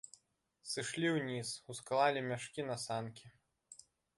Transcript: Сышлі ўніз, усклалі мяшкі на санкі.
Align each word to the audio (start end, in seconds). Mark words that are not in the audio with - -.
Сышлі 0.71 1.11
ўніз, 1.17 1.49
усклалі 1.73 2.25
мяшкі 2.31 2.61
на 2.71 2.81
санкі. 2.89 3.25